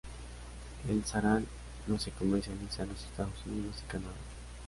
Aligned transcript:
El 0.89 1.03
Sharan 1.05 1.45
no 1.85 1.99
se 1.99 2.09
comercializa 2.09 2.81
en 2.81 2.89
los 2.89 3.03
Estados 3.03 3.35
Unidos 3.45 3.75
y 3.87 3.91
Canadá. 3.91 4.13